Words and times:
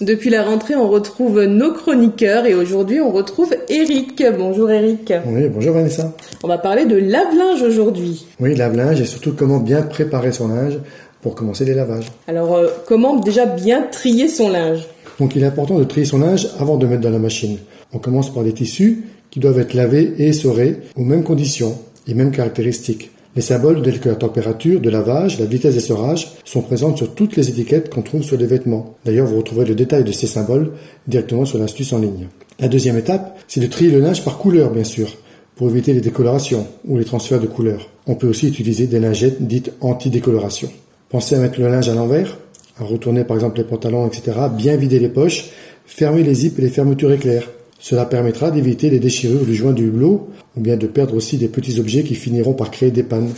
Depuis 0.00 0.30
la 0.30 0.42
rentrée, 0.44 0.74
on 0.74 0.88
retrouve 0.88 1.44
nos 1.44 1.74
chroniqueurs 1.74 2.46
et 2.46 2.54
aujourd'hui, 2.54 3.00
on 3.00 3.10
retrouve 3.10 3.54
Eric. 3.68 4.24
Bonjour 4.38 4.70
Eric. 4.70 5.12
Oui, 5.26 5.48
bonjour 5.52 5.74
Vanessa. 5.74 6.14
On 6.42 6.48
va 6.48 6.56
parler 6.56 6.86
de 6.86 6.96
lave-linge 6.96 7.60
aujourd'hui. 7.60 8.24
Oui, 8.40 8.54
lave-linge 8.54 8.98
et 9.02 9.04
surtout 9.04 9.34
comment 9.36 9.58
bien 9.58 9.82
préparer 9.82 10.32
son 10.32 10.48
linge 10.48 10.78
pour 11.20 11.34
commencer 11.34 11.66
les 11.66 11.74
lavages. 11.74 12.06
Alors, 12.28 12.54
euh, 12.54 12.68
comment 12.86 13.16
déjà 13.16 13.44
bien 13.44 13.82
trier 13.82 14.28
son 14.28 14.48
linge? 14.48 14.86
Donc, 15.18 15.36
il 15.36 15.42
est 15.42 15.46
important 15.46 15.78
de 15.78 15.84
trier 15.84 16.06
son 16.06 16.20
linge 16.20 16.48
avant 16.58 16.78
de 16.78 16.86
mettre 16.86 17.02
dans 17.02 17.10
la 17.10 17.18
machine. 17.18 17.58
On 17.92 17.98
commence 17.98 18.32
par 18.32 18.42
les 18.42 18.54
tissus 18.54 19.04
qui 19.30 19.38
doivent 19.38 19.58
être 19.58 19.74
lavés 19.74 20.14
et 20.16 20.28
essorés 20.28 20.78
aux 20.96 21.04
mêmes 21.04 21.24
conditions 21.24 21.76
et 22.08 22.14
mêmes 22.14 22.30
caractéristiques. 22.30 23.10
Les 23.36 23.42
symboles 23.42 23.82
tels 23.82 24.00
que 24.00 24.08
la 24.08 24.16
température 24.16 24.80
de 24.80 24.90
lavage, 24.90 25.38
la 25.38 25.46
vitesse 25.46 25.74
d'essorage 25.74 26.32
sont 26.44 26.62
présents 26.62 26.96
sur 26.96 27.14
toutes 27.14 27.36
les 27.36 27.48
étiquettes 27.48 27.88
qu'on 27.88 28.02
trouve 28.02 28.24
sur 28.24 28.36
les 28.36 28.46
vêtements. 28.46 28.96
D'ailleurs, 29.04 29.26
vous 29.26 29.36
retrouverez 29.36 29.66
le 29.66 29.76
détail 29.76 30.02
de 30.02 30.10
ces 30.10 30.26
symboles 30.26 30.72
directement 31.06 31.44
sur 31.44 31.58
l'astuce 31.58 31.92
en 31.92 31.98
ligne. 31.98 32.26
La 32.58 32.66
deuxième 32.66 32.98
étape, 32.98 33.38
c'est 33.46 33.60
de 33.60 33.68
trier 33.68 33.92
le 33.92 34.00
linge 34.00 34.24
par 34.24 34.36
couleur, 34.38 34.72
bien 34.72 34.82
sûr, 34.82 35.16
pour 35.54 35.70
éviter 35.70 35.92
les 35.92 36.00
décolorations 36.00 36.66
ou 36.88 36.98
les 36.98 37.04
transferts 37.04 37.40
de 37.40 37.46
couleurs. 37.46 37.88
On 38.06 38.16
peut 38.16 38.26
aussi 38.26 38.48
utiliser 38.48 38.88
des 38.88 38.98
lingettes 38.98 39.46
dites 39.46 39.72
anti-décoloration. 39.80 40.68
Pensez 41.08 41.36
à 41.36 41.38
mettre 41.38 41.60
le 41.60 41.68
linge 41.68 41.88
à 41.88 41.94
l'envers, 41.94 42.36
à 42.80 42.84
retourner 42.84 43.22
par 43.22 43.36
exemple 43.36 43.58
les 43.58 43.64
pantalons, 43.64 44.08
etc., 44.08 44.32
bien 44.56 44.76
vider 44.76 44.98
les 44.98 45.08
poches, 45.08 45.50
fermer 45.86 46.24
les 46.24 46.34
zips 46.34 46.58
et 46.58 46.62
les 46.62 46.68
fermetures 46.68 47.12
éclairs. 47.12 47.48
Cela 47.80 48.04
permettra 48.04 48.50
d'éviter 48.50 48.90
les 48.90 49.00
déchirures 49.00 49.44
du 49.44 49.54
joint 49.54 49.72
du 49.72 49.86
hublot 49.86 50.28
ou 50.56 50.60
bien 50.60 50.76
de 50.76 50.86
perdre 50.86 51.14
aussi 51.14 51.38
des 51.38 51.48
petits 51.48 51.80
objets 51.80 52.02
qui 52.02 52.14
finiront 52.14 52.52
par 52.52 52.70
créer 52.70 52.90
des 52.90 53.02
pannes. 53.02 53.30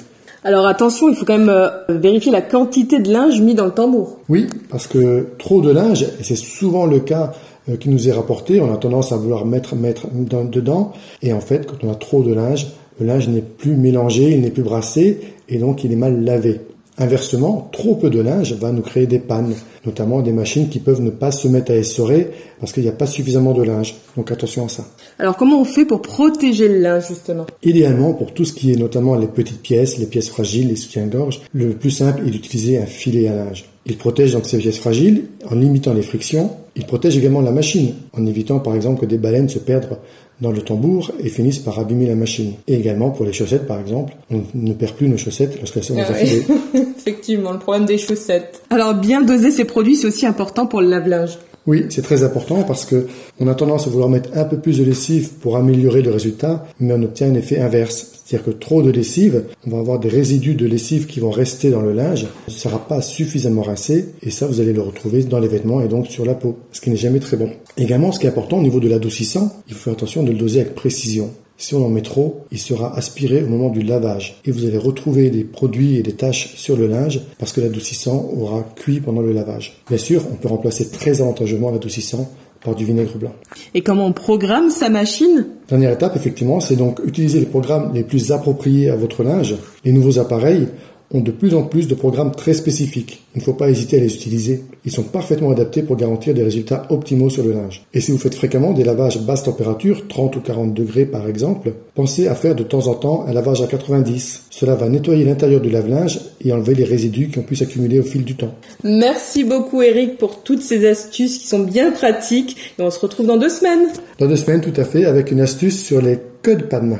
Alors 0.45 0.67
attention, 0.67 1.09
il 1.09 1.15
faut 1.15 1.25
quand 1.25 1.39
même 1.39 1.49
euh, 1.49 1.69
vérifier 1.89 2.33
la 2.33 2.43
quantité 2.43 2.99
de 2.99 3.13
linge 3.13 3.41
mis 3.41 3.55
dans 3.55 3.65
le 3.65 3.71
tambour. 3.71 4.19
Oui, 4.29 4.49
parce 4.69 4.89
que 4.89 5.29
trop 5.39 5.61
de 5.61 5.71
linge, 5.71 6.03
et 6.03 6.25
c'est 6.25 6.37
souvent 6.37 6.87
le 6.87 6.99
cas 6.99 7.33
euh, 7.69 7.77
qui 7.77 7.89
nous 7.89 8.09
est 8.09 8.13
rapporté, 8.13 8.61
on 8.61 8.75
a 8.75 8.77
tendance 8.77 9.13
à 9.13 9.17
vouloir 9.17 9.47
mettre, 9.47 9.77
mettre 9.77 10.09
dedans, 10.11 10.93
et 11.23 11.33
en 11.33 11.41
fait, 11.41 11.65
quand 11.65 11.85
on 11.85 11.93
a 11.93 11.95
trop 11.95 12.25
de 12.25 12.35
linge, 12.35 12.67
le 12.99 13.07
linge 13.07 13.29
n'est 13.29 13.43
plus 13.43 13.77
mélangé, 13.77 14.33
il 14.33 14.41
n'est 14.41 14.51
plus 14.51 14.65
brassé, 14.65 15.21
et 15.49 15.59
donc 15.59 15.85
il 15.85 15.93
est 15.93 15.97
mal 15.97 16.25
lavé. 16.25 16.61
Inversement, 16.99 17.71
trop 17.73 17.95
peu 17.95 18.11
de 18.11 18.21
linge 18.21 18.53
va 18.53 18.71
nous 18.71 18.83
créer 18.83 19.07
des 19.07 19.19
pannes, 19.19 19.55
notamment 19.87 20.21
des 20.21 20.33
machines 20.33 20.69
qui 20.69 20.79
peuvent 20.79 21.01
ne 21.01 21.11
pas 21.11 21.31
se 21.31 21.49
mettre 21.49 21.73
à 21.73 21.77
essorer 21.77 22.31
parce 22.61 22.73
qu'il 22.73 22.83
n'y 22.83 22.89
a 22.89 22.93
pas 22.93 23.07
suffisamment 23.07 23.55
de 23.55 23.63
linge. 23.63 23.97
Donc 24.15 24.31
attention 24.31 24.67
à 24.67 24.69
ça. 24.69 24.85
Alors 25.19 25.37
comment 25.37 25.61
on 25.61 25.65
fait 25.65 25.87
pour 25.87 26.03
protéger 26.03 26.69
le 26.69 26.81
linge 26.81 27.09
justement? 27.09 27.47
Idéalement, 27.63 28.13
pour 28.13 28.35
tout 28.35 28.45
ce 28.45 28.53
qui 28.53 28.73
est 28.73 28.77
notamment 28.77 29.15
les 29.15 29.27
petites 29.27 29.63
pièces, 29.63 29.97
les 29.97 30.07
pièces 30.07 30.29
fragiles, 30.29 30.69
les 30.69 30.77
soutiens-gorge, 30.77 31.41
le 31.55 31.71
plus 31.71 31.91
simple 31.91 32.27
est 32.27 32.31
d'utiliser 32.31 32.79
un 32.79 32.87
filet 32.87 33.27
à 33.29 33.37
linge. 33.37 33.72
Il 33.87 33.97
protège 33.97 34.33
donc 34.33 34.47
ces 34.47 34.59
pièces 34.59 34.79
fragiles 34.79 35.25
en 35.51 35.55
limitant 35.55 35.93
les 35.93 36.03
frictions. 36.03 36.51
Il 36.77 36.87
protège 36.87 37.17
également 37.17 37.41
la 37.41 37.51
machine 37.51 37.95
en 38.13 38.25
évitant 38.27 38.61
par 38.61 38.75
exemple 38.75 39.01
que 39.01 39.07
des 39.07 39.19
baleines 39.19 39.49
se 39.49 39.59
perdent 39.59 39.99
dans 40.41 40.53
le 40.53 40.63
tambour 40.63 41.11
et 41.21 41.29
finissent 41.29 41.59
par 41.59 41.79
abîmer 41.79 42.07
la 42.07 42.15
machine. 42.15 42.55
Et 42.69 42.75
également 42.75 43.11
pour 43.11 43.27
les 43.27 43.33
chaussettes 43.33 43.67
par 43.67 43.81
exemple, 43.81 44.15
on 44.31 44.43
ne 44.55 44.73
perd 44.73 44.95
plus 44.95 45.09
nos 45.09 45.17
chaussettes 45.17 45.59
lorsqu'elles 45.59 45.85
sont 45.85 45.95
dans 45.95 46.03
un 46.03 46.15
filet. 46.15 46.47
Effectivement, 46.97 47.53
le 47.53 47.59
problème 47.59 47.85
des 47.85 47.99
chaussettes. 47.99 48.63
Alors 48.71 48.95
bien 48.95 49.21
doser 49.21 49.51
ces 49.51 49.65
produits, 49.65 49.97
c'est 49.97 50.07
aussi 50.07 50.27
important 50.27 50.67
pour 50.67 50.81
le 50.81 50.89
lave-linge. 50.89 51.39
Oui, 51.67 51.87
c'est 51.91 52.03
très 52.03 52.25
important 52.25 52.65
parce 52.65 52.85
que 52.85 53.07
on 53.39 53.47
a 53.47 53.55
tendance 53.55 53.87
à 53.87 53.91
vouloir 53.91 54.09
mettre 54.09 54.31
un 54.35 54.45
peu 54.45 54.59
plus 54.59 54.79
de 54.79 54.85
lessive 54.85 55.31
pour 55.41 55.57
améliorer 55.57 56.03
le 56.03 56.11
résultat, 56.11 56.67
mais 56.81 56.93
on 56.93 57.03
obtient 57.03 57.29
un 57.29 57.35
effet 57.35 57.61
inverse. 57.61 58.09
C'est-à-dire 58.25 58.47
que 58.47 58.59
trop 58.59 58.83
de 58.83 58.91
lessive, 58.91 59.45
on 59.67 59.71
va 59.71 59.79
avoir 59.79 59.99
des 59.99 60.09
résidus 60.09 60.55
de 60.55 60.67
lessive 60.67 61.07
qui 61.07 61.21
vont 61.21 61.31
rester 61.31 61.71
dans 61.71 61.83
le 61.83 61.93
linge, 61.93 62.27
ne 62.49 62.53
sera 62.53 62.79
pas 62.79 63.01
suffisamment 63.01 63.63
rincé, 63.63 64.07
et 64.23 64.31
ça 64.31 64.47
vous 64.47 64.61
allez 64.61 64.73
le 64.73 64.81
retrouver 64.81 65.23
dans 65.23 65.39
les 65.39 65.49
vêtements 65.49 65.81
et 65.83 65.89
donc 65.89 66.07
sur 66.07 66.25
la 66.25 66.35
peau, 66.35 66.59
ce 66.73 66.81
qui 66.81 66.91
n'est 66.91 66.97
jamais 66.97 67.21
très 67.21 67.37
bon. 67.37 67.51
Également, 67.77 68.11
ce 68.11 68.19
qui 68.19 68.27
est 68.27 68.31
important 68.31 68.59
au 68.59 68.63
niveau 68.63 68.81
de 68.81 68.89
l'adoucissant, 68.89 69.53
il 69.69 69.75
faut 69.75 69.85
faire 69.85 69.93
attention 69.93 70.23
de 70.23 70.33
le 70.33 70.39
doser 70.39 70.61
avec 70.61 70.75
précision. 70.75 71.31
Si 71.63 71.77
on 71.77 71.87
en 71.87 71.91
met 71.91 72.03
trop, 72.03 72.45
il 72.51 72.59
sera 72.59 72.93
aspiré 72.97 73.41
au 73.41 73.47
moment 73.47 73.69
du 73.69 73.83
lavage 73.83 74.41
et 74.45 74.51
vous 74.51 74.67
allez 74.67 74.79
retrouver 74.79 75.31
des 75.31 75.45
produits 75.45 75.97
et 75.97 76.03
des 76.03 76.15
taches 76.15 76.57
sur 76.57 76.77
le 76.77 76.89
linge 76.89 77.21
parce 77.39 77.53
que 77.53 77.61
l'adoucissant 77.61 78.31
aura 78.37 78.65
cuit 78.75 78.99
pendant 78.99 79.21
le 79.23 79.33
lavage. 79.33 79.81
Bien 79.89 79.97
sûr, 79.97 80.25
on 80.33 80.35
peut 80.35 80.49
remplacer 80.49 80.91
très 80.91 81.21
avantageusement 81.21 81.71
l'adoucissant 81.71 82.29
par 82.65 82.75
du 82.75 82.85
vinaigre 82.85 83.17
blanc. 83.17 83.33
Et 83.75 83.83
comment 83.83 84.07
on 84.07 84.13
programme 84.13 84.71
sa 84.71 84.89
machine? 84.89 85.47
Dernière 85.69 85.93
étape, 85.93 86.17
effectivement, 86.17 86.59
c'est 86.59 86.75
donc 86.75 87.01
utiliser 87.07 87.39
les 87.39 87.47
programmes 87.47 87.93
les 87.95 88.03
plus 88.03 88.33
appropriés 88.33 88.91
à 88.91 88.97
votre 88.97 89.23
linge. 89.23 89.55
Les 89.85 89.93
nouveaux 89.93 90.19
appareils 90.19 90.67
ont 91.13 91.21
de 91.21 91.31
plus 91.31 91.55
en 91.55 91.63
plus 91.63 91.89
de 91.89 91.95
programmes 91.95 92.33
très 92.33 92.55
spécifiques. 92.55 93.23
Il 93.35 93.39
ne 93.39 93.45
faut 93.45 93.53
pas 93.53 93.71
hésiter 93.71 93.99
à 93.99 94.01
les 94.01 94.15
utiliser. 94.15 94.63
Ils 94.85 94.93
sont 94.93 95.03
parfaitement 95.03 95.51
adaptés 95.51 95.83
pour 95.83 95.97
garantir 95.97 96.35
des 96.35 96.43
résultats 96.43 96.87
optimaux 96.91 97.31
sur 97.31 97.45
le 97.45 97.53
linge. 97.53 97.85
Et 97.95 98.01
si 98.01 98.11
vous 98.11 98.19
faites 98.19 98.35
fréquemment 98.35 98.73
des 98.73 98.85
lavages 98.85 99.21
basse 99.21 99.45
température, 99.45 100.09
30 100.09 100.37
ou 100.37 100.41
40 100.41 100.75
degrés 100.75 101.07
par 101.07 101.29
exemple, 101.29 101.73
pensez 101.95 102.29
à 102.29 102.35
faire 102.35 102.55
de 102.55 102.63
temps 102.63 102.87
en 102.89 102.95
temps 102.95 103.25
un 103.27 103.33
lavage 103.33 103.63
à 103.63 103.67
90. 103.67 104.45
Cela 104.51 104.75
va 104.75 104.89
nettoyer 104.89 105.25
l'intérieur 105.25 105.61
du 105.61 105.71
lave-linge 105.71 106.21
et 106.45 106.53
enlever 106.53 106.75
les 106.75 106.85
résidus 106.85 107.29
qui 107.29 107.39
ont 107.39 107.43
pu 107.43 107.57
s'accumuler 107.57 108.01
au 108.01 108.05
fil 108.05 108.25
du 108.25 108.35
temps. 108.35 108.55
Merci 108.83 109.45
beaucoup 109.45 109.83
Eric 109.83 110.19
pour 110.19 110.43
toutes 110.43 110.63
ces 110.63 110.87
astuces 110.87 111.39
qui 111.39 111.47
sont 111.47 111.61
bien 111.61 111.93
pratiques 111.93 112.57
et 112.79 112.83
on 112.83 112.91
se 112.91 113.01
retrouve 113.01 113.27
dans 113.27 113.37
deux 113.37 113.49
semaines. 113.49 113.89
Dans 114.19 114.27
deux 114.27 114.37
semaines 114.37 114.61
tout 114.61 114.79
à 114.81 114.85
fait 114.85 115.05
avec 115.05 115.31
une 115.31 115.41
astuce 115.41 115.85
sur 115.85 116.01
les 116.01 116.19
queues 116.43 116.57
de 116.57 116.65
panne. 116.65 116.99